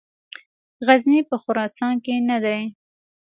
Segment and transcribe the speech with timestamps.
[0.87, 2.59] غزني په خراسان کې نه دی.